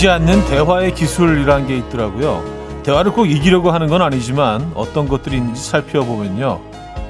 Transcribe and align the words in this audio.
지지 0.00 0.08
않는 0.08 0.46
대화의 0.46 0.94
기술이라는 0.94 1.66
게 1.66 1.76
있더라고요. 1.76 2.42
대화를 2.84 3.12
꼭 3.12 3.26
이기려고 3.26 3.70
하는 3.70 3.86
건 3.86 4.00
아니지만 4.00 4.72
어떤 4.74 5.06
것들이 5.06 5.36
있는지 5.36 5.62
살펴보면요. 5.62 6.58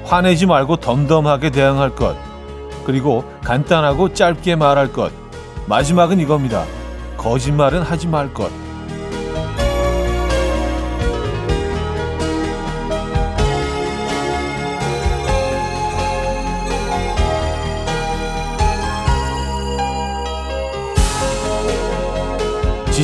화내지 0.03 0.45
말고 0.45 0.75
덤덤하게 0.75 1.51
대응할 1.51 1.95
것. 1.95 2.17
그리고 2.83 3.23
간단하고 3.45 4.13
짧게 4.13 4.57
말할 4.57 4.91
것. 4.91 5.13
마지막은 5.67 6.19
이겁니다. 6.19 6.65
거짓말은 7.15 7.81
하지 7.81 8.09
말 8.09 8.33
것. 8.33 8.51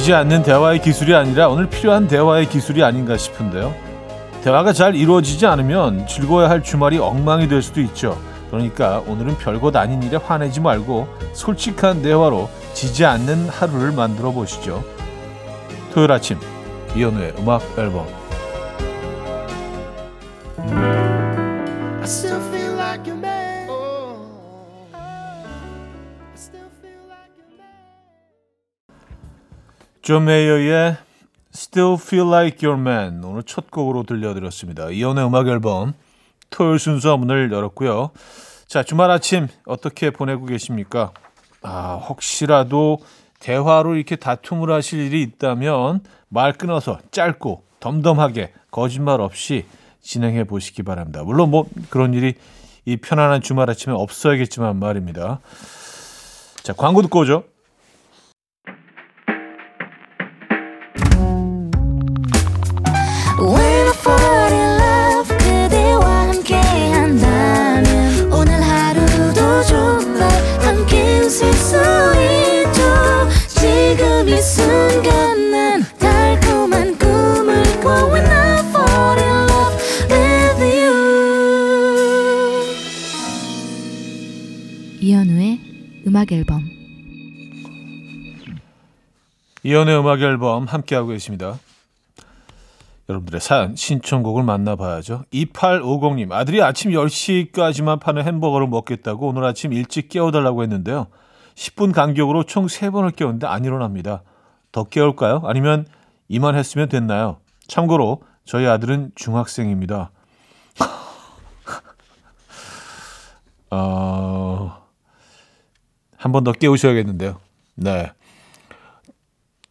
지지 0.07 0.16
않는 0.16 0.41
대화의 0.41 0.79
기술이 0.79 1.13
아니라 1.13 1.49
오늘 1.49 1.70
필요한 1.70 2.07
대화의 2.07 2.47
기술이 2.47 2.81
아닌가 2.81 3.17
싶은데요. 3.17 3.75
대화가 4.41 4.71
잘 4.71 4.95
이루어지지 4.95 5.45
않으면 5.45 6.07
즐거워야 6.07 6.49
할 6.49 6.63
주말이 6.63 6.97
엉망이 6.97 7.49
될 7.49 7.61
수도 7.61 7.81
있죠. 7.81 8.17
그러니까 8.49 9.03
오늘은 9.05 9.38
별것 9.38 9.75
아닌 9.75 10.02
일에 10.02 10.16
화내지 10.16 10.61
말고 10.61 11.09
솔직한 11.33 12.02
대화로 12.02 12.49
지지 12.73 13.03
않는 13.03 13.49
하루를 13.49 13.91
만들어 13.91 14.31
보시죠. 14.31 14.81
토요일 15.93 16.13
아침 16.13 16.39
이현우의 16.95 17.33
음악 17.39 17.61
앨범 17.77 18.08
존 30.08 30.23
메이어의 30.23 30.95
Still 31.53 31.97
Feel 32.00 32.30
Like 32.30 32.66
Your 32.66 32.81
Man 32.81 33.22
오늘 33.25 33.44
첫 33.44 33.69
곡으로 33.69 34.03
들려드렸습니다. 34.03 34.89
이현우의 34.89 35.25
음악 35.25 35.49
앨범 35.49 35.91
토요일 36.49 36.80
순서 36.80 37.17
문을 37.17 37.52
열었고요. 37.52 38.11
자 38.67 38.83
주말 38.83 39.11
아침 39.11 39.49
어떻게 39.66 40.11
보내고 40.11 40.45
계십니까? 40.45 41.11
아 41.61 41.95
혹시라도 41.95 42.99
대화로 43.41 43.95
이렇게 43.95 44.16
다툼을 44.16 44.72
하실 44.72 44.99
일이 44.99 45.22
있다면 45.23 46.05
말 46.30 46.53
끊어서 46.53 46.99
짧고 47.11 47.66
덤덤하게 47.81 48.53
거짓말 48.71 49.19
없이 49.19 49.66
진행해 50.02 50.45
보시기 50.45 50.83
바랍니다. 50.83 51.23
물론 51.23 51.52
뭐 51.52 51.66
그런 51.89 52.14
일이 52.14 52.36
이 52.86 52.95
편안한 52.95 53.42
주말 53.42 53.69
아침에 53.69 53.94
없어야겠지만 53.94 54.80
말입니다. 54.80 55.42
자 56.64 56.71
광고 56.71 57.02
듣고 57.02 57.19
오죠. 57.19 57.44
음악 86.17 86.32
앨범 86.32 86.64
이연의 89.64 90.00
음악 90.00 90.22
앨범 90.22 90.66
함께하고 90.66 91.10
계십니다. 91.10 91.60
여러분들의 93.08 93.39
사연 93.39 93.76
신청곡을 93.76 94.44
만나봐야죠. 94.44 95.26
2850님 95.32 96.32
아들이 96.32 96.61
아침 96.61 96.92
10시까지만 96.92 98.00
파는 98.00 98.23
햄버거를 98.23 98.67
먹겠다고 98.67 99.27
오늘 99.27 99.44
아침 99.45 99.73
일찍 99.73 100.10
깨워달라고 100.10 100.64
했는데요. 100.64 101.08
10분 101.56 101.94
간격으로 101.94 102.44
총 102.44 102.66
3번을 102.66 103.16
깨웠는데 103.16 103.45
안 103.45 103.64
일어납니다. 103.64 104.23
더 104.72 104.83
깨울까요? 104.83 105.42
아니면 105.45 105.86
이만 106.28 106.55
했으면 106.55 106.89
됐나요? 106.89 107.39
참고로 107.67 108.22
저희 108.45 108.66
아들은 108.67 109.11
중학생입니다. 109.16 110.11
어... 113.72 114.86
한 116.17 116.32
번 116.32 116.44
더 116.44 116.52
깨우셔야겠는데요. 116.52 117.39
네. 117.76 118.11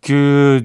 그 0.00 0.64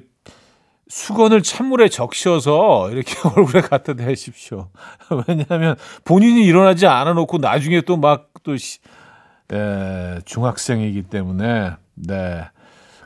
수건을 0.88 1.42
찬물에 1.42 1.90
적셔서 1.90 2.92
이렇게 2.92 3.16
얼굴에 3.36 3.62
갖다 3.62 3.94
대십시오. 3.94 4.70
왜냐하면 5.28 5.76
본인이 6.04 6.46
일어나지 6.46 6.86
않아 6.86 7.14
놓고 7.14 7.40
나중에 7.40 7.82
또 7.82 7.98
막또 7.98 8.56
네, 9.48 10.20
중학생이기 10.26 11.04
때문에 11.04 11.72
네. 11.96 12.48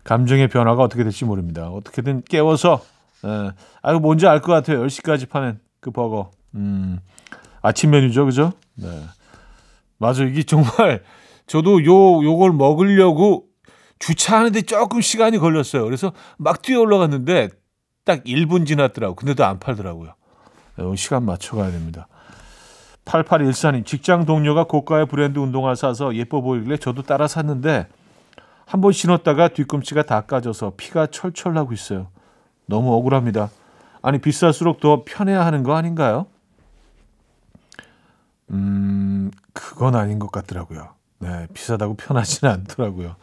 감정의 0.06 0.48
변화가 0.48 0.82
어떻게 0.82 1.04
될지 1.04 1.26
모릅니다. 1.26 1.68
어떻게든 1.70 2.24
깨워서 2.24 2.82
네. 3.24 3.52
아유 3.82 4.00
뭔지 4.00 4.28
알 4.28 4.40
것 4.40 4.54
같아요. 4.54 4.86
10시까지 4.86 5.28
파는 5.28 5.60
그 5.82 5.92
버거. 5.92 6.32
음. 6.56 7.00
아침 7.62 7.90
메뉴죠. 7.90 8.26
그죠? 8.26 8.54
네. 8.76 8.88
맞아. 9.98 10.24
이게 10.24 10.44
정말 10.44 11.04
저도 11.48 11.84
요 11.86 12.24
요걸 12.24 12.54
먹으려고 12.54 13.46
주차하는데 14.00 14.62
조금 14.64 15.02
시간이 15.02 15.38
걸렸어요. 15.40 15.84
그래서 15.84 16.14
막 16.38 16.62
뛰어 16.62 16.80
올라갔는데 16.82 17.50
딱 18.06 18.24
1분 18.24 18.68
지났더라고. 18.68 19.16
근데도 19.16 19.44
안 19.44 19.58
팔더라고요. 19.60 20.14
네, 20.78 20.96
시간 20.96 21.24
맞춰 21.26 21.56
가야 21.56 21.72
됩니다. 21.72 22.08
8814님, 23.06 23.86
직장 23.86 24.26
동료가 24.26 24.66
고가의 24.66 25.08
브랜드 25.08 25.40
운동화 25.40 25.74
사서 25.76 26.16
예뻐 26.16 26.42
보이길래 26.42 26.78
저도 26.78 27.02
따라 27.04 27.28
샀는데 27.28 27.88
한 28.66 28.82
번 28.82 28.92
신었다가 28.92 29.50
뒤꿈치가 29.50 30.04
다 30.04 30.22
까져서 30.22 30.74
피가 30.78 31.08
철철 31.08 31.54
나고 31.54 31.74
있어요. 31.74 32.08
너무 32.66 32.94
억울합니다. 32.94 33.50
아니, 34.02 34.20
비쌀수록 34.20 34.80
더 34.80 35.04
편해야 35.06 35.46
하는 35.46 35.64
거 35.64 35.76
아닌가요? 35.76 36.26
음, 38.52 39.32
그건 39.54 39.96
아닌 39.96 40.20
것 40.20 40.32
같더라고요. 40.32 40.90
네, 41.20 41.48
비싸다고 41.54 41.96
편하지는 41.96 42.54
않더라고요. 42.54 43.16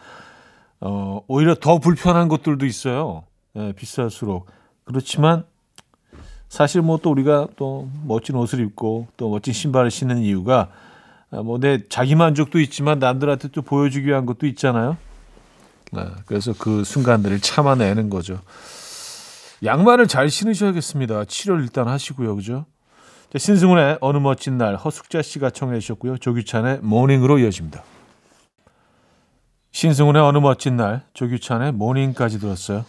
어, 0.81 1.21
오히려 1.29 1.55
더 1.55 1.79
불편한 1.79 2.29
것들도 2.29 2.65
있어요. 2.67 3.25
네, 3.55 3.73
비쌀수록. 3.73 4.47
그렇지만 4.85 5.45
사실 6.49 6.83
뭐 6.83 6.99
또 6.99 7.11
우리가 7.11 7.49
또 7.57 7.89
멋진 8.05 8.35
옷을 8.37 8.61
입고 8.61 9.07
또 9.17 9.31
멋진 9.31 9.55
신발을 9.55 9.91
신는 9.91 10.19
이유가 10.19 10.69
아, 11.31 11.43
뭐내 11.43 11.89
자기 11.89 12.15
만족도 12.15 12.61
있지만 12.61 12.99
남들한테 12.99 13.49
또 13.49 13.63
보여주기 13.63 14.07
위한 14.07 14.27
것도 14.27 14.47
있잖아요. 14.47 14.97
네, 15.93 16.07
그래서 16.25 16.55
그 16.59 16.85
순간들을 16.85 17.41
참아내는 17.41 18.09
거죠. 18.09 18.41
양말을 19.63 20.09
잘 20.09 20.31
신으셔야겠습니다. 20.31 21.27
치료를 21.27 21.63
일단 21.63 21.87
하시고요. 21.87 22.35
그죠? 22.35 22.65
자, 23.31 23.39
신승훈의 23.39 23.99
어느 24.01 24.19
멋진 24.19 24.59
날 24.59 24.75
허숙자 24.77 25.23
씨가 25.23 25.51
청해 25.51 25.79
주셨고요. 25.81 26.17
조규찬의 26.17 26.81
모닝으로 26.83 27.39
이어집니다. 27.39 27.85
신승훈의 29.73 30.23
어느 30.23 30.39
멋진 30.39 30.77
날 30.77 31.05
조규찬의 31.15 31.73
모닝까지 31.73 32.41
들었어요. 32.41 32.85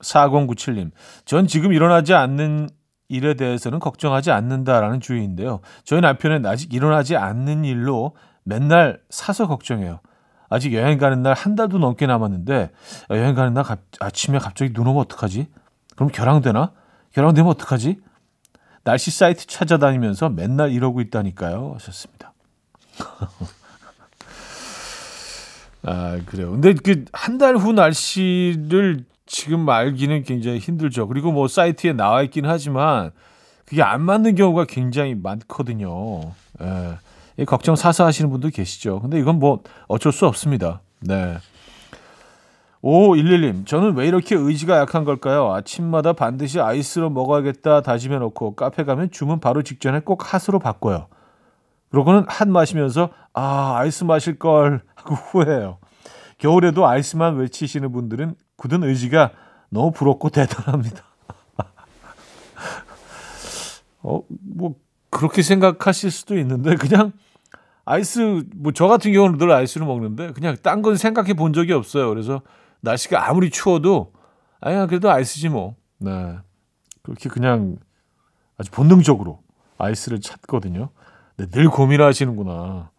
4097님. 0.00 0.92
전 1.24 1.46
지금 1.46 1.72
일어나지 1.72 2.14
않는 2.14 2.70
일에 3.08 3.34
대해서는 3.34 3.80
걱정하지 3.80 4.30
않는다라는 4.30 5.00
주의인데요. 5.00 5.60
저희 5.84 6.00
남편은 6.00 6.46
아직 6.46 6.72
일어나지 6.72 7.16
않는 7.16 7.64
일로 7.64 8.14
맨날 8.44 9.00
사서 9.10 9.48
걱정해요. 9.48 10.00
아직 10.50 10.74
여행 10.74 10.98
가는 10.98 11.22
날 11.22 11.32
한 11.34 11.54
달도 11.54 11.78
넘게 11.78 12.06
남았는데 12.06 12.70
여행 13.10 13.34
가는 13.34 13.54
날 13.54 13.64
아침에 14.00 14.38
갑자기 14.38 14.72
눈 14.72 14.86
오면 14.88 15.00
어떡하지? 15.02 15.46
그럼 15.96 16.10
결항되나? 16.10 16.72
결항되면 17.14 17.50
어떡하지? 17.50 17.98
날씨 18.84 19.10
사이트 19.10 19.46
찾아다니면서 19.46 20.28
맨날 20.30 20.70
이러고 20.72 21.00
있다니까요. 21.00 21.72
하셨습니다. 21.76 22.32
아, 25.82 26.18
그래요. 26.26 26.50
근데 26.50 26.74
그 26.74 27.04
한 27.12 27.38
달 27.38 27.56
후 27.56 27.72
날씨를 27.72 29.04
지금 29.26 29.68
알기는 29.68 30.24
굉장히 30.24 30.58
힘들죠. 30.58 31.06
그리고 31.08 31.32
뭐 31.32 31.48
사이트에 31.48 31.92
나와 31.92 32.22
있긴 32.22 32.44
하지만 32.46 33.12
그게 33.64 33.82
안 33.82 34.02
맞는 34.02 34.34
경우가 34.34 34.64
굉장히 34.64 35.14
많거든요. 35.14 36.32
예. 36.60 36.96
걱정 37.44 37.76
사서 37.76 38.04
하시는 38.04 38.30
분도 38.30 38.48
계시죠. 38.48 39.00
근데 39.00 39.18
이건 39.18 39.38
뭐 39.38 39.62
어쩔 39.88 40.12
수 40.12 40.26
없습니다. 40.26 40.80
네. 41.00 41.38
오, 42.82 43.14
11님. 43.14 43.66
저는 43.66 43.94
왜 43.94 44.06
이렇게 44.06 44.34
의지가 44.34 44.78
약한 44.78 45.04
걸까요? 45.04 45.52
아침마다 45.52 46.14
반드시 46.14 46.60
아이스로 46.60 47.10
먹어야겠다 47.10 47.82
다짐해 47.82 48.18
놓고 48.18 48.54
카페 48.54 48.84
가면 48.84 49.10
주문 49.10 49.38
바로 49.38 49.62
직전에 49.62 50.00
꼭 50.00 50.22
핫으로 50.32 50.58
바꿔요. 50.58 51.08
그러고는 51.90 52.24
핫 52.28 52.48
마시면서 52.48 53.10
아, 53.34 53.76
아이스 53.76 54.04
마실 54.04 54.38
걸 54.38 54.82
하고 54.94 55.14
후회해요. 55.14 55.78
겨울에도 56.38 56.86
아이스만 56.86 57.36
외치시는 57.36 57.92
분들은 57.92 58.34
굳은 58.56 58.82
의지가 58.82 59.32
너무 59.68 59.92
부럽고 59.92 60.30
대단합니다. 60.30 61.04
어, 64.02 64.22
뭐, 64.28 64.74
그렇게 65.10 65.42
생각하실 65.42 66.10
수도 66.10 66.38
있는데, 66.38 66.76
그냥 66.76 67.12
아이스, 67.90 68.44
뭐, 68.54 68.70
저 68.70 68.86
같은 68.86 69.12
경우는 69.12 69.36
늘 69.36 69.50
아이스를 69.50 69.84
먹는데, 69.84 70.30
그냥 70.30 70.56
딴 70.62 70.80
건 70.80 70.94
생각해 70.94 71.34
본 71.34 71.52
적이 71.52 71.72
없어요. 71.72 72.08
그래서 72.08 72.42
날씨가 72.82 73.28
아무리 73.28 73.50
추워도, 73.50 74.12
아니, 74.60 74.86
그래도 74.86 75.10
아이스지 75.10 75.48
뭐. 75.48 75.74
네. 75.98 76.38
그렇게 77.02 77.28
그냥 77.28 77.78
아주 78.56 78.70
본능적으로 78.70 79.40
아이스를 79.76 80.20
찾거든요. 80.20 80.90
근데 81.36 81.50
늘 81.50 81.68
고민하시는구나. 81.68 82.90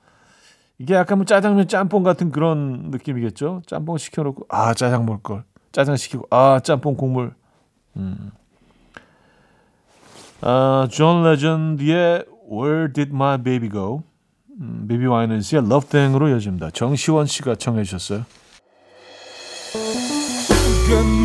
이게 0.77 0.95
약간 0.95 1.19
뭐 1.19 1.25
짜장면 1.25 1.69
짬뽕 1.69 2.03
같은 2.03 2.29
그런 2.29 2.89
느낌이겠죠? 2.91 3.61
짬뽕 3.67 3.97
시켜놓고, 3.97 4.47
아, 4.49 4.73
짜장 4.73 5.05
먹을 5.05 5.23
걸. 5.23 5.45
짜장 5.71 5.95
시키고, 5.95 6.27
아, 6.31 6.59
짬뽕 6.59 6.97
국물. 6.97 7.33
음. 7.95 8.31
아, 10.41 10.89
존 10.91 11.23
레전드의 11.23 12.25
Where 12.51 12.91
Did 12.91 13.11
My 13.13 13.41
Baby 13.41 13.69
Go? 13.69 14.03
음, 14.61 14.85
베이비 14.87 15.05
와이너스의 15.07 15.63
Love 15.65 15.89
Thing으로 15.89 16.29
이어집니다. 16.29 16.69
정시원 16.71 17.25
씨가 17.25 17.55
청해 17.55 17.83
주셨어요. 17.83 18.25
금 20.87 21.21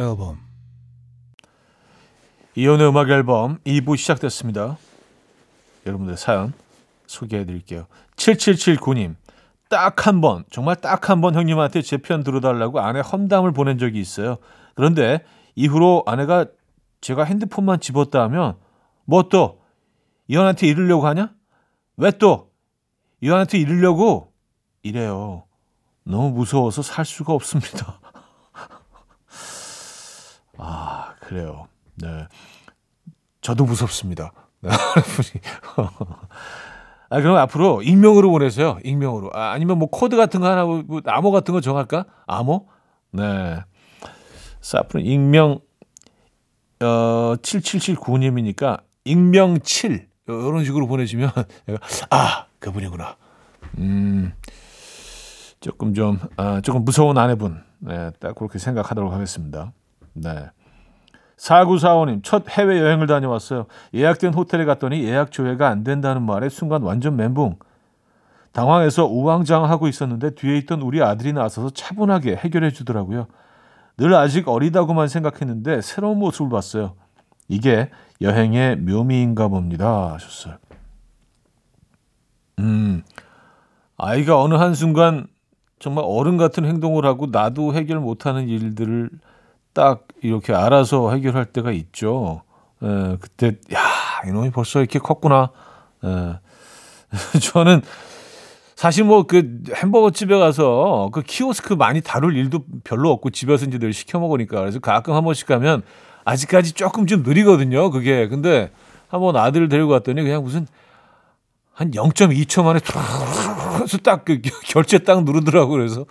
앨범 0.00 0.38
이혼의 2.56 2.88
음악 2.88 3.10
앨범 3.10 3.58
2부 3.64 3.96
시작됐습니다. 3.96 4.78
여러분들 5.86 6.16
사연 6.16 6.52
소개해 7.06 7.44
드릴게요. 7.46 7.86
7779님. 8.16 9.14
딱 9.68 10.06
한 10.06 10.20
번, 10.20 10.44
정말 10.50 10.74
딱 10.76 11.08
한 11.10 11.20
번 11.20 11.34
형님한테 11.36 11.82
제 11.82 11.96
편 11.98 12.24
들어달라고 12.24 12.80
아내 12.80 13.00
험담을 13.00 13.52
보낸 13.52 13.78
적이 13.78 14.00
있어요. 14.00 14.38
그런데 14.74 15.24
이후로 15.54 16.02
아내가 16.06 16.46
제가 17.00 17.24
핸드폰만 17.24 17.80
집었다 17.80 18.22
하면 18.24 18.56
뭐 19.04 19.28
또 19.28 19.60
이혼한테 20.28 20.66
이르려고 20.66 21.06
하냐? 21.06 21.32
왜 21.96 22.10
또 22.12 22.50
이혼한테 23.20 23.58
이르려고 23.58 24.32
이래요. 24.82 25.44
너무 26.04 26.30
무서워서 26.30 26.82
살 26.82 27.04
수가 27.04 27.32
없습니다. 27.32 28.00
아, 30.60 31.14
그래요. 31.20 31.66
네. 31.96 32.26
저도 33.40 33.64
무섭습니다. 33.64 34.32
네. 34.60 34.70
아, 37.12 37.20
그럼 37.20 37.38
앞으로 37.38 37.82
익명으로 37.82 38.30
보내세요. 38.30 38.78
익명으로. 38.84 39.30
아, 39.34 39.50
아니면 39.50 39.78
뭐 39.78 39.88
코드 39.88 40.16
같은 40.16 40.40
거 40.40 40.48
하나, 40.48 40.64
뭐 40.64 40.84
암호 41.06 41.32
같은 41.32 41.52
거 41.52 41.60
정할까? 41.60 42.04
암호? 42.26 42.68
네. 43.10 43.58
그래서 44.60 44.78
앞으로 44.78 45.02
익명, 45.02 45.58
어, 46.80 47.34
7779님이니까 47.42 48.82
익명 49.04 49.58
7. 49.60 50.08
이런 50.28 50.64
식으로 50.64 50.86
보내주면, 50.86 51.32
내가, 51.66 51.80
아, 52.10 52.46
그분이구나. 52.60 53.16
음, 53.78 54.32
조금 55.58 55.94
좀, 55.94 56.20
아, 56.36 56.60
조금 56.60 56.84
무서운 56.84 57.18
아내분. 57.18 57.60
네, 57.80 58.12
딱 58.20 58.36
그렇게 58.36 58.60
생각하도록 58.60 59.12
하겠습니다. 59.12 59.72
네. 60.14 60.50
4945님, 61.36 62.22
첫 62.22 62.48
해외여행을 62.48 63.06
다녀왔어요. 63.06 63.66
예약된 63.94 64.34
호텔에 64.34 64.64
갔더니 64.66 65.04
예약 65.04 65.32
조회가 65.32 65.68
안 65.68 65.84
된다는 65.84 66.22
말에 66.22 66.48
순간 66.48 66.82
완전 66.82 67.16
멘붕. 67.16 67.56
당황해서 68.52 69.06
우왕좌왕하고 69.06 69.88
있었는데 69.88 70.34
뒤에 70.34 70.58
있던 70.58 70.82
우리 70.82 71.02
아들이 71.02 71.32
나서서 71.32 71.70
차분하게 71.70 72.36
해결해 72.36 72.70
주더라고요. 72.70 73.26
늘 73.96 74.14
아직 74.14 74.48
어리다고만 74.48 75.08
생각했는데 75.08 75.82
새로운 75.82 76.18
모습을 76.18 76.50
봤어요. 76.50 76.94
이게 77.48 77.90
여행의 78.20 78.76
묘미인가 78.76 79.48
봅니다. 79.48 80.12
하셨어요. 80.14 80.56
음, 82.58 83.02
아이가 83.96 84.40
어느 84.40 84.54
한순간 84.54 85.26
정말 85.78 86.04
어른 86.06 86.36
같은 86.36 86.64
행동을 86.64 87.06
하고 87.06 87.26
나도 87.26 87.74
해결 87.74 88.00
못하는 88.00 88.48
일들을 88.48 89.10
딱 89.72 90.06
이렇게 90.22 90.52
알아서 90.52 91.12
해결할 91.12 91.46
때가 91.46 91.72
있죠. 91.72 92.42
에, 92.82 92.86
예, 92.86 93.16
그때 93.20 93.56
야 93.74 93.80
이놈이 94.26 94.50
벌써 94.50 94.80
이렇게 94.80 94.98
컸구나. 94.98 95.50
에, 96.04 96.08
예. 96.08 96.38
저는 97.40 97.82
사실 98.76 99.04
뭐 99.04 99.24
그 99.24 99.62
햄버거 99.74 100.10
집에 100.10 100.38
가서 100.38 101.10
그 101.12 101.22
키오스크 101.22 101.74
많이 101.74 102.00
다룰 102.00 102.36
일도 102.36 102.64
별로 102.82 103.10
없고 103.10 103.30
집에서 103.30 103.66
이제 103.66 103.78
늘 103.78 103.92
시켜 103.92 104.18
먹으니까 104.18 104.58
그래서 104.60 104.78
가끔 104.78 105.14
한 105.14 105.22
번씩 105.22 105.46
가면 105.46 105.82
아직까지 106.24 106.72
조금 106.72 107.06
좀 107.06 107.22
느리거든요. 107.22 107.90
그게 107.90 108.28
근데 108.28 108.70
한번 109.08 109.36
아들을 109.36 109.68
데리고 109.68 109.90
갔더니 109.90 110.22
그냥 110.22 110.42
무슨 110.42 110.66
한 111.74 111.90
0.2초 111.90 112.62
만에 112.62 112.78
탁딱그 112.80 114.40
결제 114.64 114.98
딱 114.98 115.24
누르더라고 115.24 115.70
그래서 115.72 116.06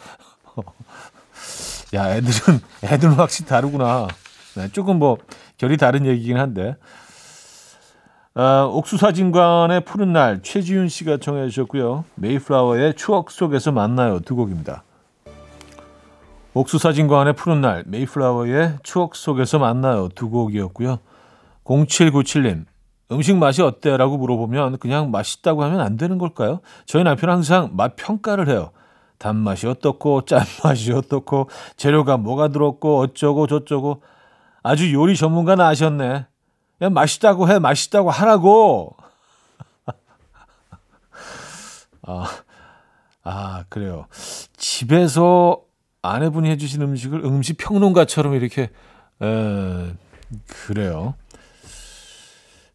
야, 1.94 2.15
애들은, 2.15 2.59
애들은 2.83 3.13
확실히 3.13 3.47
다르구나. 3.47 4.07
네, 4.56 4.68
조금 4.71 5.00
뭐, 5.00 5.18
결이 5.57 5.77
다른 5.77 6.06
얘기긴 6.06 6.38
한데. 6.38 6.75
어, 8.36 8.69
옥수사진관의 8.74 9.86
푸른 9.86 10.13
날, 10.13 10.41
최지윤 10.41 10.88
씨가 10.88 11.17
청해 11.17 11.50
주셨고요. 11.50 12.05
메이플라워의 12.15 12.96
추억 12.96 13.31
속에서 13.31 13.72
만나요. 13.72 14.19
두 14.19 14.36
곡입니다. 14.36 14.84
옥수사진관의 16.53 17.34
푸른 17.34 17.62
날, 17.62 17.84
메이플라워의 17.88 18.77
추억 18.84 19.15
속에서 19.15 19.60
만나요. 19.60 20.10
두 20.10 20.29
곡이었고요. 20.29 21.00
0797님, 21.65 22.65
음식 23.12 23.36
맛이 23.36 23.62
어때? 23.62 23.98
라고 23.98 24.17
물어보면 24.17 24.77
그냥 24.77 25.12
맛있다고 25.12 25.63
하면 25.63 25.81
안 25.81 25.98
되는 25.98 26.17
걸까요? 26.17 26.62
저희 26.86 27.03
남편은 27.03 27.34
항상 27.34 27.72
맛 27.74 27.96
평가를 27.96 28.48
해요. 28.48 28.72
단맛이 29.20 29.68
어떻고 29.68 30.26
짠맛이 30.26 30.92
어떻고 30.94 31.50
재료가 31.78 32.18
뭐가 32.18 32.48
들었고 32.48 33.00
어쩌고 33.00 33.46
저쩌고 33.48 34.02
아주 34.64 34.92
요리 34.94 35.16
전문가는 35.16 35.64
아셨네. 35.64 36.26
그냥 36.80 36.94
맛있다고 36.94 37.50
해 37.50 37.60
맛있다고 37.60 38.10
하라고. 38.10 38.96
아, 42.08 42.26
아 43.24 43.64
그래요. 43.70 44.08
집에서 44.58 45.62
아내분이 46.02 46.50
해주신 46.50 46.82
음식을 46.82 47.26
음식 47.26 47.58
평론가처럼 47.58 48.34
이렇게 48.36 48.70
에, 49.22 49.94
그래요. 50.48 51.14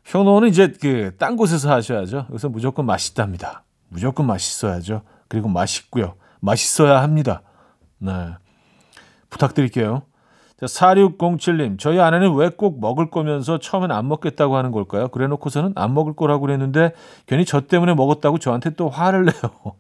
평론은 0.05 0.49
이제 0.49 0.69
그 0.69 1.11
딴 1.19 1.37
곳에서 1.37 1.73
하셔야죠. 1.73 2.27
그래서 2.29 2.49
무조건 2.51 2.85
맛있답니다. 2.87 3.65
무조건 3.89 4.27
맛있어야죠. 4.27 5.03
그리고 5.29 5.49
맛있고요. 5.49 6.15
맛있어야 6.45 7.03
합니다. 7.03 7.43
네. 7.99 8.13
부탁드릴게요. 9.31 10.03
자, 10.61 10.67
4607님, 10.67 11.79
저희 11.79 11.99
아내는 12.01 12.35
왜 12.35 12.49
꼭 12.51 12.81
먹을 12.81 13.11
거면서 13.11 13.59
처음엔 13.59 13.91
안 13.91 14.07
먹겠다고 14.09 14.57
하는 14.57 14.71
걸까요? 14.71 15.09
그래 15.09 15.27
놓고서는 15.27 15.73
안 15.75 15.95
먹을 15.95 16.15
거라고 16.15 16.43
그랬는데 16.43 16.93
괜히 17.27 17.45
저 17.45 17.63
때문에 17.63 17.95
먹었다고 17.95 18.39
저한테 18.39 18.71
또 18.71 18.89
화를 18.89 19.25
내요. 19.27 19.75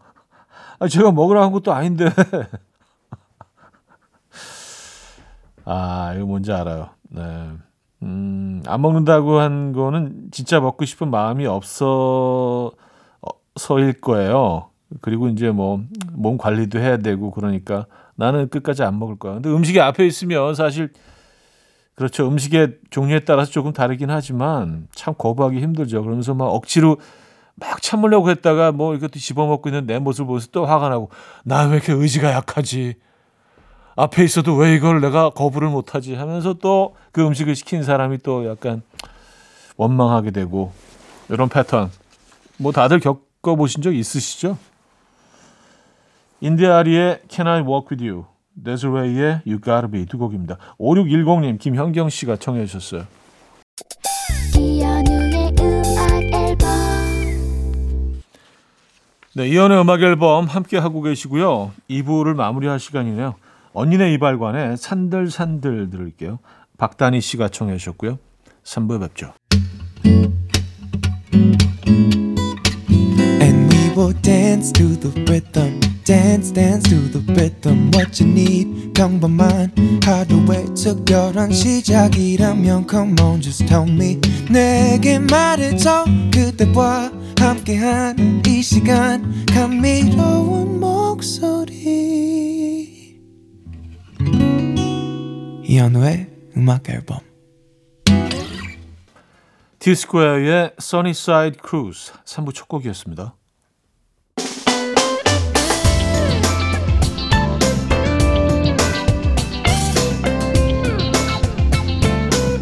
아, 0.80 0.88
제가 0.88 1.12
먹으라고 1.12 1.44
한 1.44 1.52
것도 1.52 1.72
아닌데. 1.72 2.06
아, 5.64 6.12
이거 6.16 6.26
뭔지 6.26 6.52
알아요. 6.52 6.90
네. 7.10 7.50
음, 8.02 8.62
안 8.66 8.82
먹는다고 8.82 9.38
한 9.38 9.72
거는 9.72 10.28
진짜 10.30 10.60
먹고 10.60 10.84
싶은 10.84 11.10
마음이 11.10 11.46
없어서일 11.46 12.74
거예요. 14.02 14.70
그리고 15.00 15.28
이제 15.28 15.50
뭐 15.50 15.80
몸 16.12 16.38
관리도 16.38 16.78
해야 16.78 16.96
되고 16.96 17.30
그러니까 17.32 17.86
나는 18.14 18.48
끝까지 18.48 18.82
안 18.84 18.98
먹을 18.98 19.16
거야. 19.16 19.34
근데 19.34 19.48
음식이 19.50 19.80
앞에 19.80 20.06
있으면 20.06 20.54
사실 20.54 20.92
그렇죠. 21.96 22.26
음식의 22.28 22.78
종류에 22.90 23.20
따라서 23.20 23.50
조금 23.50 23.72
다르긴 23.72 24.10
하지만 24.10 24.88
참 24.94 25.14
거부하기 25.16 25.60
힘들죠. 25.60 26.02
그러면서 26.02 26.34
막 26.34 26.46
억지로 26.46 26.98
막 27.56 27.80
참으려고 27.82 28.30
했다가 28.30 28.72
뭐 28.72 28.94
이것도 28.94 29.18
집어먹고 29.18 29.68
있는 29.68 29.86
내 29.86 29.98
모습을 29.98 30.26
보면서 30.26 30.48
또 30.52 30.66
화가 30.66 30.88
나고 30.88 31.10
나왜 31.44 31.76
이렇게 31.76 31.92
의지가 31.92 32.30
약하지? 32.32 32.94
앞에 33.96 34.24
있어도 34.24 34.56
왜 34.56 34.74
이걸 34.74 35.00
내가 35.00 35.30
거부를 35.30 35.68
못하지? 35.68 36.14
하면서 36.14 36.54
또 36.54 36.94
그 37.12 37.24
음식을 37.24 37.54
시킨 37.54 37.84
사람이 37.84 38.18
또 38.18 38.44
약간 38.48 38.82
원망하게 39.76 40.32
되고 40.32 40.72
이런 41.28 41.48
패턴 41.48 41.90
뭐 42.58 42.72
다들 42.72 42.98
겪어보신 43.00 43.82
적 43.82 43.94
있으시죠? 43.94 44.58
인디아리의 46.44 47.20
Can 47.26 47.48
I 47.48 47.62
Walk 47.62 47.88
With 47.90 48.06
You, 48.06 48.26
데즈웨이의 48.62 49.40
You 49.46 49.62
Gotta 49.62 49.90
Be 49.90 50.04
두 50.04 50.18
곡입니다. 50.18 50.58
5610님 50.78 51.58
김현경 51.58 52.10
씨가 52.10 52.36
청해 52.36 52.66
주셨어요. 52.66 53.06
네, 59.36 59.48
이연의 59.48 59.80
음악 59.80 60.02
앨범 60.02 60.44
함께 60.44 60.76
하고 60.76 61.00
계시고요. 61.00 61.72
2부를 61.88 62.34
마무리할 62.34 62.78
시간이네요. 62.78 63.36
언니네 63.72 64.12
이발관에 64.12 64.76
산들산들 64.76 65.88
들을게요. 65.88 66.40
박다니 66.76 67.22
씨가 67.22 67.48
청해 67.48 67.78
주셨고요. 67.78 68.18
3부에 68.64 69.00
뵙죠. 69.00 69.32
And 73.40 73.74
we 73.74 73.94
will 73.96 74.12
dance 74.20 74.70
to 74.74 74.88
the 75.00 75.10
rhythm. 75.22 75.83
Dance 76.04 76.52
dance 76.52 76.88
to 76.90 77.08
the 77.10 77.20
rhythm 77.32 77.90
what 77.94 78.22
you 78.22 78.30
need 78.30 78.92
평범한 78.92 79.72
하루의 80.04 80.66
특별한 80.74 81.50
시작이라면 81.50 82.86
come 82.88 83.14
on 83.22 83.40
just 83.40 83.66
tell 83.66 83.88
me 83.88 84.20
내게 84.50 85.18
말해줘 85.18 86.04
그대와 86.30 87.10
함께한 87.38 88.42
이 88.46 88.62
시간 88.62 89.46
감미로운 89.46 90.78
목소리 90.78 91.64
이현우의 95.64 96.28
음악 96.56 96.90
앨범 96.90 97.20
디스코어의 99.78 100.72
Sunnyside 100.78 101.58
Cruise 101.66 102.12
3부 102.24 102.54
첫 102.54 102.68
곡이었습니다. 102.68 103.34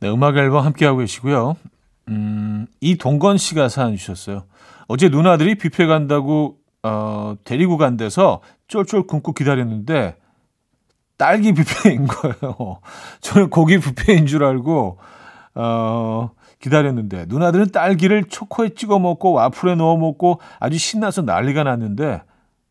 네, 0.00 0.10
음악 0.10 0.36
앨범 0.36 0.64
함께하고 0.66 0.98
계시고요. 0.98 1.56
음, 2.08 2.66
이동건 2.80 3.38
씨가 3.38 3.70
사연 3.70 3.96
주셨어요. 3.96 4.44
어제 4.86 5.08
누나들이 5.08 5.54
뷔페 5.56 5.86
간다고 5.86 6.58
어, 6.82 7.36
데리고 7.44 7.78
간 7.78 7.96
데서 7.96 8.40
쫄쫄 8.68 9.06
굶고 9.06 9.32
기다렸는데 9.32 10.16
딸기 11.16 11.52
뷔페인 11.54 12.04
거예요. 12.08 12.80
저는 13.22 13.48
고기 13.48 13.78
뷔페인 13.78 14.26
줄 14.26 14.44
알고 14.44 14.98
어, 15.54 16.30
기다렸는데 16.60 17.26
누나들은 17.28 17.70
딸기를 17.70 18.24
초코에 18.24 18.70
찍어 18.70 18.98
먹고 18.98 19.32
와플에 19.32 19.76
넣어 19.76 19.96
먹고 19.96 20.40
아주 20.58 20.78
신나서 20.78 21.22
난리가 21.22 21.62
났는데 21.64 22.22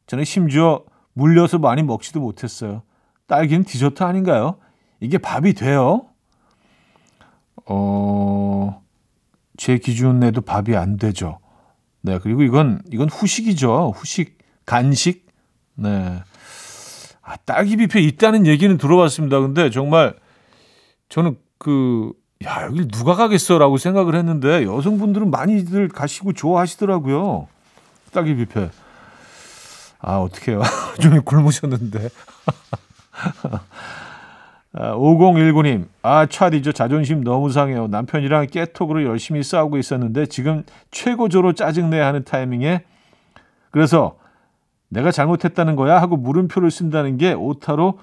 저는 0.07 0.25
심지어 0.25 0.83
물려서 1.13 1.59
많이 1.59 1.83
먹지도 1.83 2.19
못했어요. 2.19 2.83
딸기는 3.27 3.63
디저트 3.63 4.03
아닌가요? 4.03 4.57
이게 4.99 5.17
밥이 5.17 5.53
돼요? 5.53 6.07
어, 7.65 8.81
제 9.57 9.77
기준에도 9.77 10.41
밥이 10.41 10.75
안 10.75 10.97
되죠. 10.97 11.39
네, 12.01 12.19
그리고 12.19 12.43
이건 12.43 12.81
이건 12.91 13.09
후식이죠. 13.09 13.93
후식, 13.95 14.37
간식. 14.65 15.27
네. 15.75 16.21
아, 17.21 17.37
딸기 17.37 17.77
뷔페 17.77 18.01
있다는 18.01 18.45
얘기는 18.45 18.77
들어봤습니다. 18.77 19.39
근데 19.39 19.69
정말 19.69 20.15
저는 21.07 21.37
그, 21.57 22.11
야, 22.45 22.63
여기 22.65 22.87
누가 22.87 23.15
가겠어라고 23.15 23.77
생각을 23.77 24.15
했는데 24.15 24.63
여성분들은 24.63 25.31
많이들 25.31 25.87
가시고 25.87 26.33
좋아하시더라고요. 26.33 27.47
딸기 28.11 28.35
뷔페. 28.35 28.69
아, 29.99 30.17
어떡해요. 30.17 30.61
좀 31.01 31.21
굶으셨는데. 31.21 32.09
아, 34.75 34.95
5019님, 34.95 35.85
아, 36.01 36.25
차디죠. 36.25 36.71
자존심 36.71 37.23
너무 37.23 37.51
상해요. 37.51 37.87
남편이랑 37.87 38.47
깨톡으로 38.47 39.03
열심히 39.05 39.43
싸우고 39.43 39.77
있었는데 39.77 40.25
지금 40.25 40.63
최고조로 40.91 41.53
짜증내야 41.53 42.07
하는 42.07 42.23
타이밍에 42.23 42.83
그래서 43.71 44.17
내가 44.89 45.11
잘못했다는 45.11 45.75
거야 45.75 46.01
하고 46.01 46.17
물음표를 46.17 46.71
쓴다는 46.71 47.17
게 47.17 47.33
오타로 47.33 47.99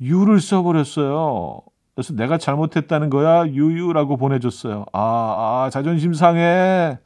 유를 0.00 0.40
써버렸어요. 0.40 1.60
그래서 1.96 2.12
내가 2.12 2.36
잘못했다는 2.36 3.08
거야 3.08 3.46
유유라고 3.46 4.18
보내줬어요. 4.18 4.84
아, 4.92 5.64
아 5.64 5.70
자존심 5.70 6.12
상해. 6.12 6.98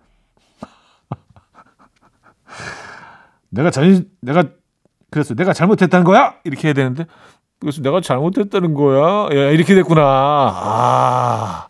내가 3.51 3.71
자존 3.71 4.11
내가 4.21 4.45
그래서 5.09 5.37
내가 5.37 5.53
잘못했다는 5.53 6.05
거야 6.05 6.35
이렇게 6.43 6.69
해야 6.69 6.75
되는데 6.75 7.07
그래서 7.61 7.83
내가 7.83 8.01
잘못했다는 8.01 8.75
거야 8.75 9.27
야, 9.27 9.51
이렇게 9.51 9.77
됐구나. 9.77 10.03
아 10.03 11.69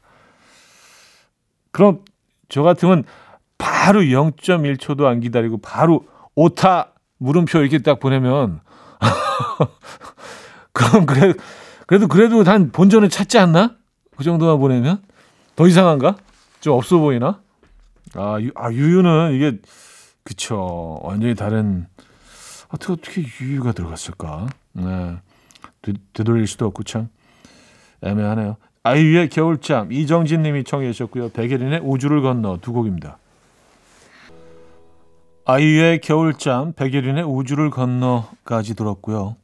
그럼 1.73 2.03
저 2.49 2.63
같으면 2.63 3.05
바로 3.59 4.01
0.1초도 4.01 5.05
안 5.05 5.21
기다리고 5.21 5.59
바로 5.59 6.07
오타 6.35 6.95
물음표 7.19 7.59
이렇게 7.59 7.81
딱 7.81 8.01
보내면 8.01 8.63
그럼 10.73 11.05
그래 11.05 11.35
그래도 11.91 12.07
그래도 12.07 12.45
한 12.45 12.71
본전을 12.71 13.09
찾지 13.09 13.37
않나? 13.37 13.75
그 14.17 14.23
정도만 14.23 14.61
보내면 14.61 15.03
더 15.57 15.67
이상한가? 15.67 16.15
좀 16.61 16.75
없어 16.75 16.99
보이나? 16.99 17.41
아, 18.15 18.39
유, 18.41 18.53
아 18.55 18.71
유유는 18.71 19.33
이게 19.35 19.59
그쵸 20.23 21.01
완전히 21.03 21.35
다른 21.35 21.89
어떻게 22.69 22.93
어떻게 22.93 23.25
유유가 23.41 23.73
들어갔을까? 23.73 24.47
네. 24.75 25.17
되, 25.83 25.93
되돌릴 26.13 26.47
수도 26.47 26.65
없고 26.67 26.85
참 26.85 27.09
애매하네요. 28.03 28.57
아이유의 28.85 29.29
겨울잠 29.31 29.91
이정진 29.91 30.43
님이 30.43 30.63
청해 30.63 30.93
주셨고요. 30.93 31.31
백예린의 31.31 31.81
우주를 31.83 32.23
건너 32.23 32.59
두 32.63 32.73
곡입니다. 32.73 33.19
아이유의 35.45 36.03
겨울잠, 36.03 36.75
백예린의 36.75 37.25
우주를 37.25 37.71
건너까지 37.71 38.77
들었고요. 38.77 39.35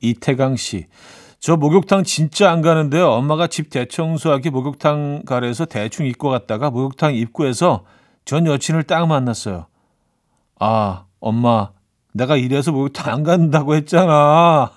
이태강 0.00 0.56
씨. 0.56 0.86
저 1.42 1.56
목욕탕 1.56 2.04
진짜 2.04 2.52
안 2.52 2.62
가는데요. 2.62 3.10
엄마가 3.10 3.48
집 3.48 3.68
대청소하기 3.68 4.50
목욕탕 4.50 5.24
가래서 5.26 5.64
대충 5.64 6.06
입고 6.06 6.30
갔다가 6.30 6.70
목욕탕 6.70 7.16
입구에서 7.16 7.82
전 8.24 8.46
여친을 8.46 8.84
딱 8.84 9.04
만났어요. 9.06 9.66
아, 10.60 11.06
엄마, 11.18 11.70
내가 12.12 12.36
이래서 12.36 12.70
목욕탕 12.70 13.12
안 13.12 13.24
간다고 13.24 13.74
했잖아. 13.74 14.70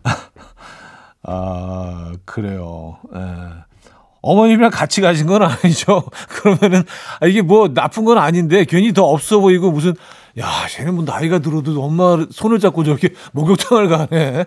아, 1.22 2.12
그래요. 2.24 2.98
에. 3.14 3.20
예. 3.20 3.72
어머님이랑 4.20 4.72
같이 4.72 5.00
가신 5.00 5.28
건 5.28 5.42
아니죠. 5.42 6.02
그러면은 6.28 6.82
아, 7.20 7.26
이게 7.26 7.40
뭐 7.40 7.72
나쁜 7.72 8.04
건 8.04 8.18
아닌데 8.18 8.64
괜히 8.64 8.92
더 8.92 9.04
없어 9.04 9.38
보이고 9.38 9.70
무슨 9.70 9.94
야, 10.38 10.66
쟤는 10.68 10.94
뭐 10.94 11.04
나이가 11.04 11.38
들어도 11.40 11.82
엄마 11.82 12.26
손을 12.30 12.58
잡고 12.58 12.84
저렇게 12.84 13.10
목욕탕을 13.32 13.88
가네. 13.88 14.44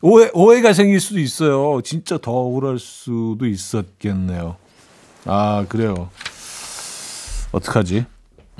오해 0.00 0.30
오해가 0.32 0.72
생길 0.72 1.00
수도 1.00 1.18
있어요. 1.18 1.80
진짜 1.82 2.18
더 2.18 2.32
억울할 2.32 2.78
수도 2.78 3.46
있었겠네요. 3.46 4.56
아, 5.24 5.66
그래요. 5.68 6.08
어떡하지? 7.50 8.06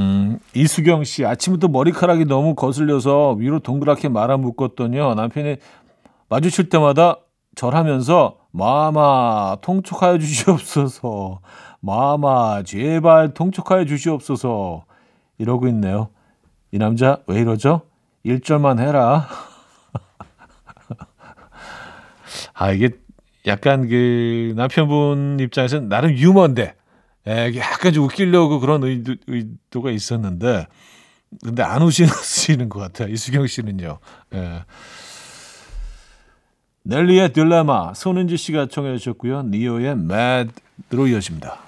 음, 0.00 0.38
이수경 0.54 1.04
씨 1.04 1.24
아침부터 1.24 1.68
머리카락이 1.68 2.24
너무 2.24 2.54
거슬려서 2.54 3.32
위로 3.38 3.60
동그랗게 3.60 4.08
말아 4.08 4.36
묶었더니요. 4.36 5.14
남편이 5.14 5.56
마주칠 6.28 6.68
때마다 6.68 7.18
절하면서 7.54 8.36
마마 8.50 9.56
통촉하여 9.60 10.18
주시옵소서. 10.18 11.40
마마 11.80 12.62
제발 12.64 13.34
통촉하여 13.34 13.84
주시옵소서. 13.84 14.84
이러고 15.38 15.68
있네요. 15.68 16.08
이 16.70 16.78
남자 16.78 17.18
왜 17.26 17.40
이러죠? 17.40 17.82
1절만 18.24 18.78
해라. 18.78 19.28
아 22.54 22.72
이게 22.72 22.90
약간 23.46 23.88
그 23.88 24.52
남편분 24.56 25.38
입장에서는 25.40 25.88
나름 25.88 26.12
유머인데 26.12 26.74
예, 27.28 27.52
약간 27.56 27.92
좀 27.92 28.04
웃기려고 28.04 28.60
그런 28.60 28.82
의도, 28.82 29.14
의도가 29.26 29.90
있었는데 29.90 30.66
근데 31.42 31.62
안 31.62 31.82
우시는 31.82 32.68
것 32.68 32.80
같아요. 32.80 33.12
이수경 33.12 33.46
씨는요. 33.46 33.98
예. 34.34 34.64
넬리의 36.84 37.34
딜레마 37.34 37.92
손은지 37.92 38.38
씨가 38.38 38.66
청해 38.66 38.96
주셨고요. 38.96 39.42
니오의 39.42 39.96
매드로 39.96 41.06
이어집니다. 41.08 41.67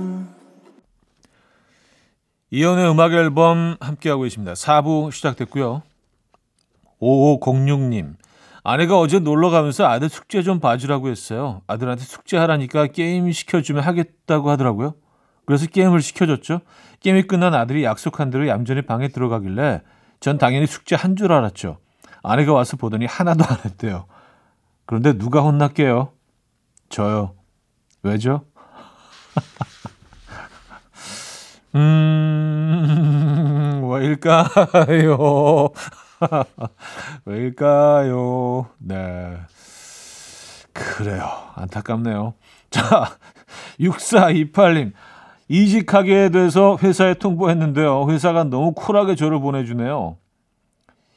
이현우의 2.51 2.91
음악 2.91 3.13
앨범 3.13 3.77
함께하고 3.79 4.23
계십니다 4.23 4.53
4부 4.53 5.11
시작됐고요 5.11 5.83
5506님 7.01 8.15
아내가 8.63 8.99
어제 8.99 9.19
놀러 9.19 9.49
가면서 9.49 9.87
아들 9.87 10.07
숙제 10.07 10.43
좀 10.43 10.59
봐주라고 10.59 11.09
했어요. 11.09 11.63
아들한테 11.65 12.03
숙제하라니까 12.03 12.85
게임 12.87 13.31
시켜주면 13.31 13.81
하겠다고 13.81 14.51
하더라고요. 14.51 14.93
그래서 15.47 15.65
게임을 15.65 15.99
시켜줬죠. 16.01 16.61
게임이 16.99 17.23
끝난 17.23 17.55
아들이 17.55 17.83
약속한 17.83 18.29
대로 18.29 18.47
얌전히 18.47 18.83
방에 18.83 19.07
들어가길래 19.07 19.81
전 20.19 20.37
당연히 20.37 20.67
숙제 20.67 20.95
한 20.95 21.15
줄 21.15 21.33
알았죠. 21.33 21.79
아내가 22.21 22.53
와서 22.53 22.77
보더니 22.77 23.07
하나도 23.07 23.43
안 23.43 23.57
했대요. 23.65 24.05
그런데 24.85 25.17
누가 25.17 25.41
혼났게요? 25.41 26.11
저요. 26.89 27.33
왜죠? 28.03 28.45
음, 31.73 31.79
왜일까요? 34.25 35.69
왜일까요? 37.25 38.67
네. 38.79 39.37
그래요. 40.73 41.27
안타깝네요. 41.55 42.33
자, 42.69 43.17
6428님. 43.79 44.93
이직하게 45.49 46.29
돼서 46.29 46.77
회사에 46.81 47.15
통보했는데요. 47.15 48.09
회사가 48.09 48.45
너무 48.45 48.73
쿨하게 48.73 49.15
저를 49.15 49.39
보내주네요. 49.41 50.15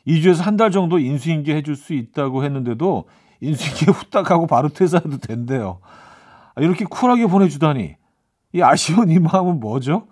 2주에서 0.09 0.43
한 0.43 0.57
달 0.57 0.71
정도 0.71 0.99
인수인계 0.99 1.55
해줄 1.55 1.77
수 1.77 1.95
있다고 1.95 2.43
했는데도 2.45 3.05
인수인계 3.41 3.87
후딱 3.93 4.31
하고 4.31 4.47
바로 4.47 4.69
퇴사해도 4.71 5.19
된대요. 5.19 5.79
아, 6.57 6.61
이렇게 6.61 6.85
쿨하게 6.85 7.27
보내주다니. 7.27 7.95
이 8.55 8.63
아쉬운 8.63 9.11
이 9.11 9.19
마음은 9.19 9.61
뭐죠? 9.61 10.07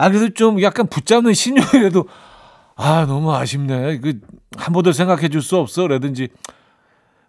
아, 0.00 0.08
그래도 0.08 0.32
좀 0.32 0.62
약간 0.62 0.86
붙잡는 0.86 1.34
신용이라도, 1.34 2.08
아, 2.76 3.04
너무 3.06 3.34
아쉽네. 3.34 3.98
그, 4.00 4.20
한 4.56 4.72
번 4.72 4.82
더 4.82 4.92
생각해 4.92 5.28
줄 5.28 5.42
수 5.42 5.56
없어. 5.58 5.86
라든지. 5.86 6.28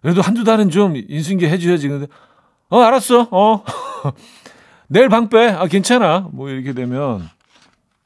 그래도 0.00 0.22
한두 0.22 0.42
달은 0.42 0.70
좀 0.70 0.94
인수인계 0.96 1.50
해줘야지. 1.50 1.88
근데, 1.88 2.06
어, 2.70 2.80
알았어. 2.80 3.28
어. 3.30 3.62
내일 4.88 5.10
방 5.10 5.28
빼. 5.28 5.50
아, 5.50 5.66
괜찮아. 5.66 6.30
뭐 6.32 6.48
이렇게 6.48 6.72
되면. 6.72 7.28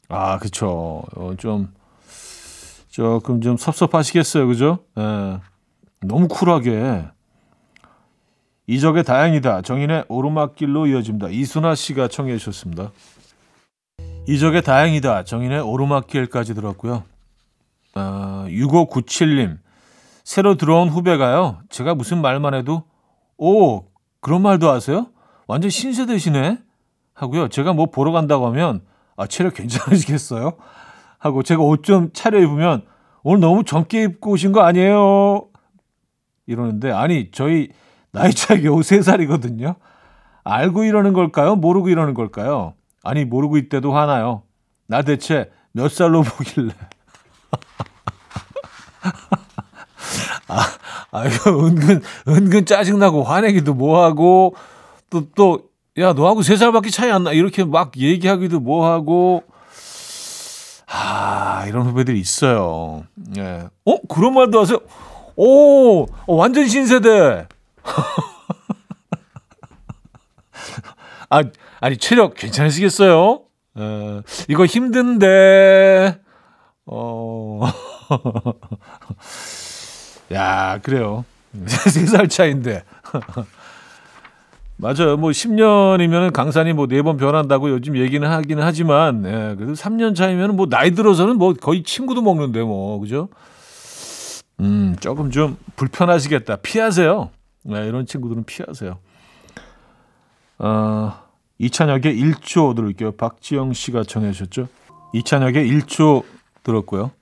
아, 0.08 0.38
그쵸. 0.40 1.04
어, 1.14 1.34
좀, 1.38 1.72
조금 2.88 3.40
좀 3.40 3.56
섭섭하시겠어요. 3.56 4.48
그죠? 4.48 4.80
예. 4.98 5.38
너무 6.00 6.26
쿨하게. 6.26 7.04
이적의 8.66 9.04
다행이다. 9.04 9.62
정인의 9.62 10.06
오르막길로 10.08 10.88
이어집니다. 10.88 11.28
이순아 11.28 11.76
씨가 11.76 12.08
청해 12.08 12.36
주셨습니다. 12.38 12.90
이적의 14.28 14.62
다행이다. 14.62 15.24
정인의 15.24 15.60
오르막길까지 15.60 16.54
들었고요. 16.54 17.04
아, 17.94 18.46
6597님. 18.48 19.58
새로 20.24 20.56
들어온 20.56 20.88
후배가요. 20.88 21.60
제가 21.70 21.94
무슨 21.94 22.20
말만 22.20 22.54
해도 22.54 22.82
오 23.38 23.84
그런 24.20 24.42
말도 24.42 24.68
하세요? 24.68 25.06
완전 25.46 25.70
신세대시네. 25.70 26.58
하고요. 27.14 27.48
제가 27.48 27.72
뭐 27.72 27.86
보러 27.86 28.10
간다고 28.10 28.46
하면 28.48 28.82
아 29.16 29.26
체력 29.26 29.54
괜찮으시겠어요? 29.54 30.52
하고 31.18 31.42
제가 31.42 31.62
옷 31.62 31.82
좀 31.84 32.10
차려 32.12 32.40
입으면 32.40 32.82
오늘 33.22 33.40
너무 33.40 33.62
젊게 33.64 34.02
입고 34.02 34.32
오신 34.32 34.52
거 34.52 34.62
아니에요? 34.62 35.48
이러는데 36.46 36.90
아니 36.90 37.30
저희 37.30 37.68
나이 38.10 38.32
차이 38.32 38.62
겨우 38.62 38.80
3살이거든요. 38.80 39.76
알고 40.44 40.84
이러는 40.84 41.12
걸까요? 41.12 41.54
모르고 41.56 41.88
이러는 41.88 42.14
걸까요? 42.14 42.74
아니 43.06 43.24
모르고 43.24 43.56
있대도 43.56 43.94
화나요. 43.94 44.42
나 44.88 45.02
대체 45.02 45.50
몇 45.72 45.90
살로 45.92 46.22
보길래. 46.22 46.72
아, 50.48 50.66
아, 51.12 51.26
이거 51.26 51.50
은근, 51.50 52.02
은근 52.26 52.66
짜증 52.66 52.98
나고 52.98 53.22
화내기도 53.22 53.74
뭐하고, 53.74 54.56
또, 55.08 55.30
또, 55.34 55.68
야, 55.98 56.12
너하고 56.12 56.42
세 56.42 56.56
살밖에 56.56 56.90
차이 56.90 57.10
안 57.10 57.24
나. 57.24 57.32
이렇게 57.32 57.64
막 57.64 57.96
얘기하기도 57.96 58.60
뭐하고, 58.60 59.44
아, 60.88 61.64
이런 61.68 61.86
후배들이 61.86 62.18
있어요. 62.18 63.04
예. 63.36 63.68
어? 63.84 63.98
그런 64.08 64.34
말도 64.34 64.60
하세요? 64.60 64.78
오, 65.36 66.02
어, 66.02 66.06
완전 66.26 66.66
신세대. 66.66 67.46
아, 71.28 71.42
아니, 71.86 71.96
체력 71.98 72.34
괜찮으시겠어요? 72.34 73.42
어, 73.76 74.20
이거 74.48 74.66
힘든데, 74.66 76.18
어, 76.86 77.60
야, 80.34 80.80
그래요. 80.82 81.24
세살 81.66 82.28
차인데. 82.28 82.82
맞아요. 84.78 85.16
뭐 85.16 85.30
10년이면 85.30 86.32
강산이 86.32 86.72
뭐 86.72 86.88
네 86.88 87.02
번 87.02 87.18
변한다고 87.18 87.70
요즘 87.70 87.96
얘기는 87.96 88.28
하기는 88.28 88.60
하지만, 88.64 89.24
예, 89.24 89.54
그래도 89.54 89.74
3년 89.74 90.16
차이면 90.16 90.56
뭐 90.56 90.66
나이 90.68 90.90
들어서는 90.90 91.38
뭐 91.38 91.52
거의 91.54 91.84
친구도 91.84 92.20
먹는데 92.20 92.64
뭐, 92.64 92.98
그죠? 92.98 93.28
음, 94.58 94.96
조금 94.98 95.30
좀 95.30 95.56
불편하시겠다. 95.76 96.56
피하세요. 96.56 97.30
네, 97.62 97.86
이런 97.86 98.06
친구들은 98.06 98.42
피하세요. 98.42 98.98
어, 100.58 101.12
이찬혁의 101.58 102.20
1초 102.20 102.74
들을게요. 102.76 103.12
박지영 103.12 103.72
씨가 103.72 104.04
청해 104.04 104.32
주셨죠. 104.32 104.68
이찬혁의 105.14 105.68
1초 105.70 106.24
들었고요. 106.62 107.12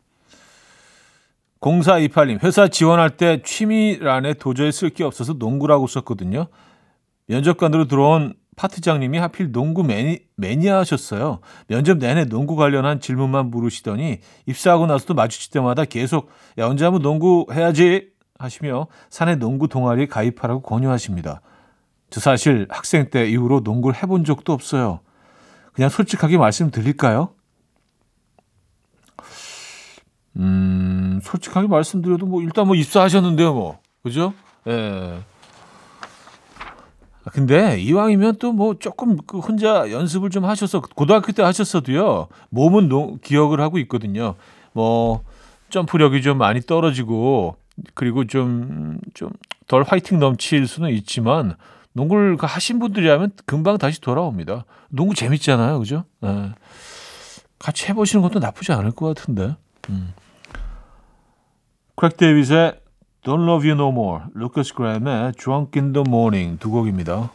0428님, 1.61 2.43
회사 2.43 2.69
지원할 2.69 3.17
때 3.17 3.41
취미란에 3.43 4.35
도저히 4.35 4.71
쓸 4.71 4.91
게 4.91 5.03
없어서 5.05 5.35
농구라고 5.35 5.87
썼거든요. 5.87 6.49
면접관으로 7.27 7.87
들어온 7.87 8.35
파트장님이 8.57 9.19
하필 9.19 9.51
농구 9.51 9.83
매니, 9.83 10.21
매니아셨어요. 10.37 11.41
면접 11.67 11.99
내내 11.99 12.27
농구 12.27 12.55
관련한 12.57 13.01
질문만 13.01 13.51
물으시더니 13.51 14.19
입사하고 14.47 14.87
나서도 14.87 15.15
마주칠 15.15 15.51
때마다 15.51 15.85
계속 15.85 16.31
야 16.59 16.67
언제 16.67 16.85
한번 16.85 17.03
농구 17.03 17.47
해야지 17.53 18.11
하시며 18.39 18.87
사내 19.09 19.37
농구 19.37 19.69
동아리에 19.69 20.07
가입하라고 20.07 20.63
권유하십니다. 20.63 21.41
저 22.15 22.21
사실 22.21 22.69
학생 22.71 23.11
때 23.11 23.29
이후로 23.29 23.63
농구를 23.65 24.01
해본 24.01 24.23
적도 24.25 24.53
없어요. 24.53 25.01
그냥 25.73 25.91
솔직하게 25.91 26.39
말씀드릴까요? 26.39 27.31
음, 30.37 31.19
솔직하게 31.25 31.67
말씀드려도 31.67 32.27
뭐 32.27 32.41
일단 32.41 32.69
뭐 32.69 32.77
입사하셨는데요, 32.77 33.53
뭐. 33.53 33.81
그죠? 34.05 34.33
예. 34.69 35.19
아, 37.25 37.31
근데 37.33 37.81
이왕이면 37.81 38.37
또 38.37 38.53
뭐 38.53 38.75
조금 38.79 39.17
그 39.27 39.41
혼자 39.41 39.91
연습을 39.91 40.31
좀 40.31 40.45
하셔서 40.45 40.83
고등학교 40.95 41.33
때 41.33 41.43
하셨어도요. 41.43 42.29
몸은 42.51 42.89
노, 42.89 43.17
기억을 43.17 43.61
하고 43.61 43.79
있거든요. 43.79 44.37
뭐 44.73 45.25
점프력이 45.71 46.23
좀 46.23 46.39
많이 46.39 46.61
떨어지고 46.61 47.57
그리고 47.95 48.25
좀 48.25 49.01
좀 49.15 49.31
덜 49.67 49.83
화이팅 49.83 50.21
넘칠 50.21 50.69
수는 50.69 50.91
있지만 50.91 51.57
농구를 51.95 52.37
그 52.37 52.47
하신 52.47 52.79
분들이라면 52.81 53.33
금방 53.47 53.79
다시 53.79 54.01
돌아옵니다. 54.01 54.65
농구 54.89 55.15
재밌잖아요, 55.15 55.79
그죠? 55.79 56.05
예. 56.25 56.53
같이 57.59 57.87
해보시는 57.89 58.23
것도 58.23 58.41
나쁘지 58.41 58.73
않을 58.73 58.91
것 58.91 59.15
같은데. 59.15 59.57
음. 59.89 60.13
크레이그 61.97 62.17
데이빗의 62.17 62.81
Don't 63.23 63.49
Love 63.49 63.71
You 63.71 63.73
No 63.73 63.89
More, 63.89 64.25
루카스 64.35 64.75
그레이엄의 64.75 65.33
Drunk 65.33 65.81
in 65.81 65.93
the 65.93 66.05
Morning 66.07 66.59
두 66.59 66.71
곡입니다. 66.71 67.31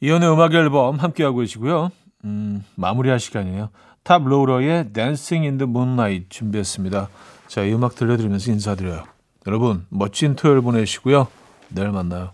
이현우의 0.00 0.32
음악 0.32 0.54
앨범 0.54 0.96
함께하고 0.96 1.38
계시고요. 1.38 1.90
음, 2.24 2.64
마무리할 2.74 3.20
시간이에요. 3.20 3.68
탑로더의 4.02 4.92
Dancing 4.92 5.46
in 5.46 5.58
the 5.58 5.68
Moonlight 5.70 6.28
준비했습니다. 6.28 7.08
자, 7.52 7.64
이 7.64 7.74
음악 7.74 7.96
들려드리면서 7.96 8.50
인사드려요. 8.50 9.04
여러분, 9.46 9.84
멋진 9.90 10.36
토요일 10.36 10.62
보내시고요. 10.62 11.28
내일 11.68 11.90
만나요. 11.90 12.30